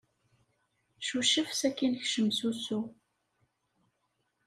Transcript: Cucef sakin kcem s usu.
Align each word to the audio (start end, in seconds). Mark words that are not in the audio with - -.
Cucef 1.05 1.49
sakin 1.59 1.93
kcem 2.01 2.27
s 2.37 2.39
usu. 2.49 2.79